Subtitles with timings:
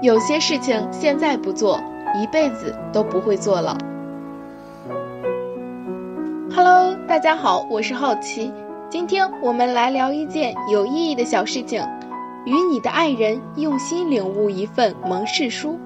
[0.00, 1.80] 有些事情现在不做，
[2.14, 3.76] 一辈子都不会做了。
[6.54, 8.52] Hello，大家好，我是好奇，
[8.88, 11.84] 今天我们来聊一件有意义的小事情，
[12.46, 15.76] 与你的爱人用心领悟一份盟誓书。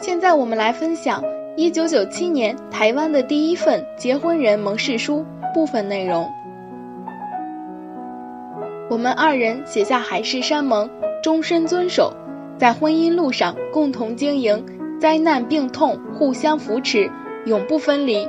[0.00, 1.22] 现在我们来分享
[1.54, 6.26] 一九九七年台湾的第一份结婚人盟誓书部分内容。
[8.88, 10.90] 我们二人写下海誓山盟，
[11.22, 12.12] 终身遵守，
[12.58, 14.64] 在婚姻路上共同经营，
[14.98, 17.10] 灾难病痛互相扶持，
[17.44, 18.26] 永不分离，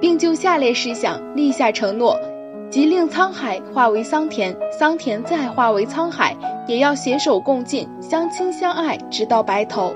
[0.00, 2.18] 并就下列事项立下承诺：
[2.68, 9.94] 即令沧海化为桑田，桑田再化为沧海，也要携手共进，相亲相爱，直到白头。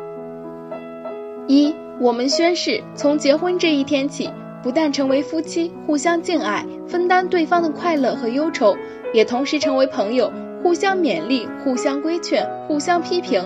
[1.49, 4.31] 一，我们宣誓，从结婚这一天起，
[4.63, 8.77] 不但成为夫妻，互相敬爱，分担对方的快乐和忧愁。
[9.15, 10.31] 也同时成为朋友，
[10.63, 13.43] 互相勉励，互相规劝，互相批评。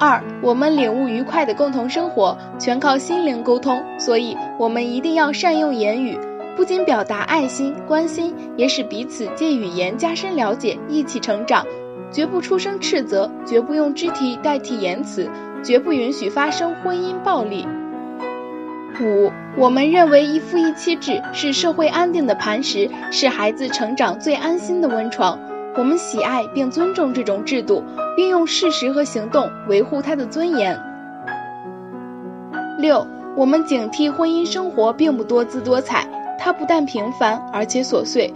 [0.00, 6.18] 二，我们领悟愉快的共同生活，全靠心灵沟通，所以我们一定要善用言语，
[6.56, 11.64] 不仅表达爱心、关心，也使彼此借语言加深了解，一起成长。
[12.10, 15.28] 绝不出声斥责，绝不用肢体代替言辞，
[15.64, 17.66] 绝不允许发生婚姻暴力。
[19.00, 25.38] 五，我们认为一夫一妻制是社会安定的磐石，是孩子成长最安心的温床。
[25.76, 27.82] 我们喜爱并尊重这种制度，
[28.16, 30.78] 并用事实和行动维护它的尊严。
[32.78, 33.04] 六，
[33.36, 36.06] 我们警惕婚姻生活并不多姿多彩，
[36.38, 38.32] 它不但平凡而且琐碎。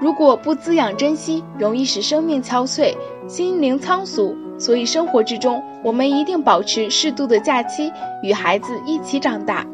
[0.00, 2.94] 如果不滋养珍惜，容易使生命憔悴，
[3.26, 4.34] 心灵仓促。
[4.58, 7.92] 所以生活之中，我们一定保持适度的假期，
[8.22, 9.64] 与孩子一起长大。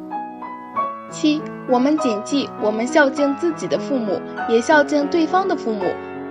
[1.15, 5.85] 七，我们谨记，我们孝敬自己的父母，也孝敬对方的父母，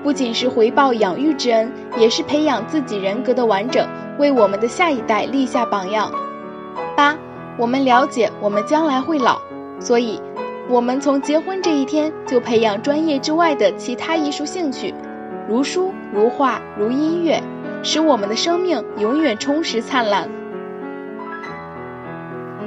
[0.03, 3.87] 不仅是回报养育之恩，也是培养自己人格的完整，
[4.19, 6.11] 为我们的下一代立下榜样。
[6.97, 7.17] 八，
[7.57, 9.39] 我们了解我们将来会老，
[9.79, 10.19] 所以，
[10.67, 14.93] 我们从结婚这一天就培养专业之外的其他艺术兴趣，
[15.47, 17.41] 如书、如画、如音乐，
[17.83, 20.29] 使我们的生命永远充实灿烂。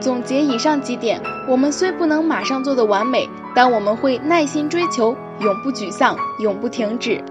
[0.00, 7.22] 总结以上几点，我们虽不能马上做的完美，但我们会耐心追求，永不沮丧，永不停止。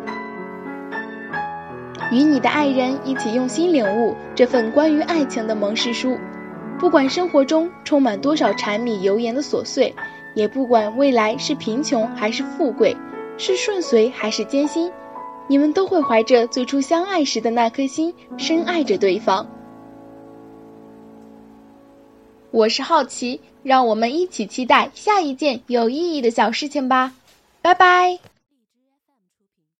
[2.11, 6.17] 与你的爱人一起用心领悟这份关于爱情的盟誓书，
[6.77, 9.95] 不管生活中充满多少柴米油盐的琐碎，
[10.33, 12.95] 也不管未来是贫穷还是富贵，
[13.37, 14.91] 是顺遂还是艰辛，
[15.47, 19.47] 你们都会怀着最初相爱时的那颗心，深爱着对方。
[22.55, 27.11] 我是好奇，让我们一起期待下一件有意义的小事情吧，
[27.61, 28.17] 拜拜。